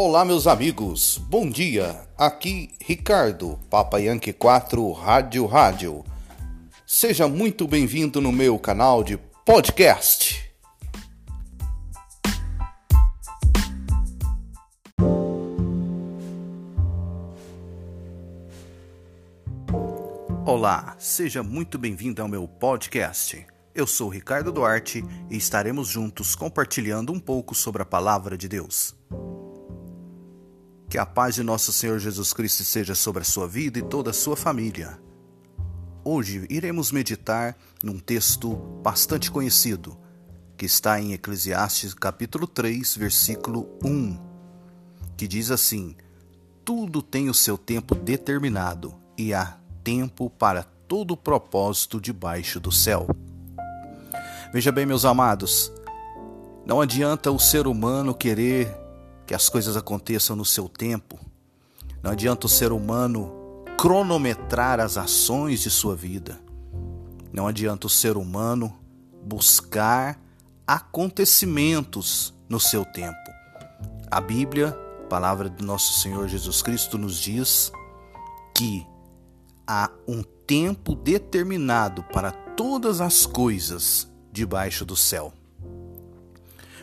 [0.00, 2.06] Olá, meus amigos, bom dia.
[2.16, 6.04] Aqui Ricardo, Papa Yankee 4 Rádio Rádio.
[6.86, 10.48] Seja muito bem-vindo no meu canal de podcast.
[20.46, 23.44] Olá, seja muito bem-vindo ao meu podcast.
[23.74, 28.97] Eu sou Ricardo Duarte e estaremos juntos compartilhando um pouco sobre a palavra de Deus.
[30.88, 34.08] Que a paz de nosso Senhor Jesus Cristo seja sobre a sua vida e toda
[34.08, 34.98] a sua família.
[36.02, 39.98] Hoje iremos meditar num texto bastante conhecido,
[40.56, 44.18] que está em Eclesiastes capítulo 3, versículo 1,
[45.14, 45.94] que diz assim:
[46.64, 53.06] Tudo tem o seu tempo determinado e há tempo para todo propósito debaixo do céu.
[54.54, 55.70] Veja bem, meus amados,
[56.64, 58.87] não adianta o ser humano querer
[59.28, 61.18] que as coisas aconteçam no seu tempo.
[62.02, 63.30] Não adianta o ser humano
[63.76, 66.40] cronometrar as ações de sua vida.
[67.30, 68.74] Não adianta o ser humano
[69.22, 70.18] buscar
[70.66, 73.30] acontecimentos no seu tempo.
[74.10, 74.72] A Bíblia,
[75.10, 77.70] palavra do nosso Senhor Jesus Cristo, nos diz
[78.56, 78.86] que
[79.66, 85.34] há um tempo determinado para todas as coisas debaixo do céu.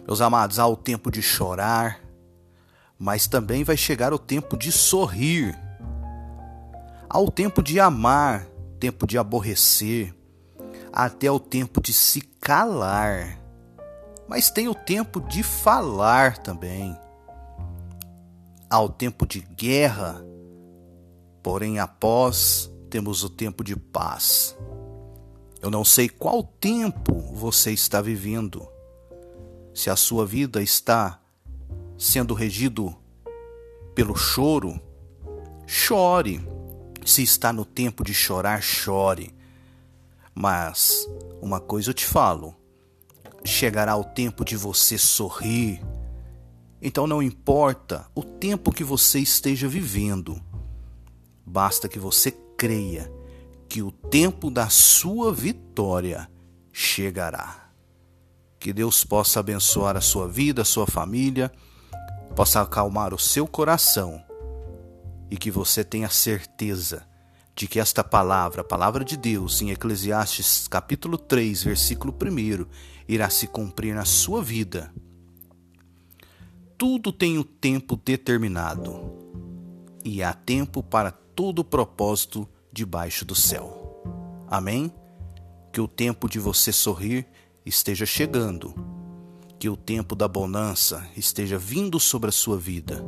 [0.06, 2.05] Meus amados, há o tempo de chorar,
[2.98, 5.58] mas também vai chegar o tempo de sorrir.
[7.10, 8.46] Há o tempo de amar,
[8.80, 10.14] tempo de aborrecer,
[10.92, 13.40] até o tempo de se calar.
[14.28, 16.98] Mas tem o tempo de falar também.
[18.70, 20.26] Há o tempo de guerra,
[21.44, 24.58] porém após temos o tempo de paz.
[25.62, 28.68] Eu não sei qual tempo você está vivendo.
[29.74, 31.20] Se a sua vida está
[31.98, 32.96] sendo regido
[33.94, 34.80] pelo choro,
[35.66, 36.46] chore.
[37.06, 39.34] Se está no tempo de chorar, chore.
[40.34, 41.08] Mas
[41.42, 42.56] uma coisa eu te falo:
[43.44, 45.82] chegará o tempo de você sorrir.
[46.82, 50.42] Então não importa o tempo que você esteja vivendo,
[51.46, 53.12] basta que você creia
[53.70, 56.30] que o tempo da sua vitória
[56.72, 57.72] chegará.
[58.60, 61.52] Que Deus possa abençoar a sua vida, a sua família
[62.36, 64.22] possa acalmar o seu coração
[65.32, 67.08] e que você tenha certeza
[67.56, 72.66] de que esta palavra, a palavra de Deus, em Eclesiastes capítulo 3, versículo 1,
[73.08, 74.94] irá se cumprir na sua vida.
[76.78, 79.14] Tudo tem o um tempo determinado
[80.04, 84.04] e há tempo para todo propósito debaixo do céu.
[84.50, 84.94] Amém?
[85.72, 87.26] Que o tempo de você sorrir
[87.66, 88.76] esteja chegando
[89.60, 93.04] que o tempo da bonança esteja vindo sobre a sua vida,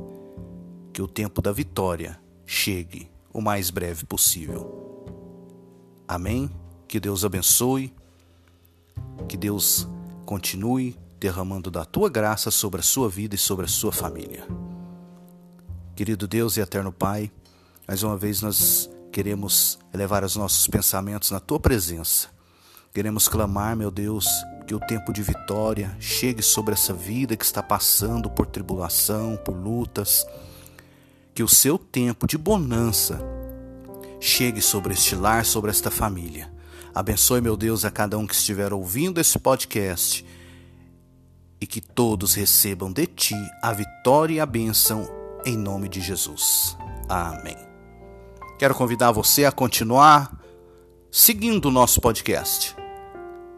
[0.94, 4.88] que o tempo da vitória chegue o mais breve possível.
[6.08, 6.50] Amém?
[6.88, 7.94] Que Deus abençoe,
[9.28, 9.88] que Deus
[10.26, 14.48] continue derramando da tua graça sobre a sua vida e sobre a sua família.
[15.96, 17.32] Querido Deus e eterno Pai,
[17.88, 22.30] mais uma vez nós queremos elevar os nossos pensamentos na tua presença.
[22.94, 24.28] Queremos clamar, meu Deus,
[24.68, 29.56] que o tempo de vitória chegue sobre essa vida que está passando por tribulação, por
[29.56, 30.28] lutas.
[31.34, 33.20] Que o seu tempo de bonança
[34.20, 36.52] chegue sobre este lar, sobre esta família.
[36.94, 40.26] Abençoe, meu Deus, a cada um que estiver ouvindo esse podcast
[41.62, 45.08] e que todos recebam de ti a vitória e a bênção
[45.46, 46.76] em nome de Jesus.
[47.08, 47.58] Amém.
[48.60, 50.38] Quero convidar você a continuar
[51.10, 52.76] seguindo o nosso podcast.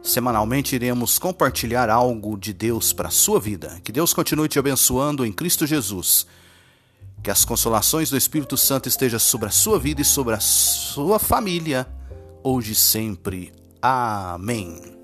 [0.01, 3.79] Semanalmente iremos compartilhar algo de Deus para a sua vida.
[3.83, 6.25] Que Deus continue te abençoando em Cristo Jesus.
[7.21, 11.19] Que as consolações do Espírito Santo estejam sobre a sua vida e sobre a sua
[11.19, 11.87] família,
[12.43, 13.51] hoje e sempre.
[13.81, 14.98] Amém.